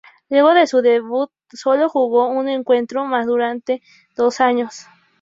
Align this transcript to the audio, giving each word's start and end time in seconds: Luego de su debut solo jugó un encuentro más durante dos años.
Luego 0.31 0.55
de 0.55 0.65
su 0.65 0.81
debut 0.81 1.29
solo 1.53 1.87
jugó 1.87 2.27
un 2.27 2.49
encuentro 2.49 3.05
más 3.05 3.27
durante 3.27 3.83
dos 4.15 4.41
años. 4.41 4.87